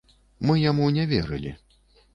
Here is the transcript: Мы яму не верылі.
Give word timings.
Мы 0.49 0.53
яму 0.71 0.89
не 0.97 1.07
верылі. 1.15 1.57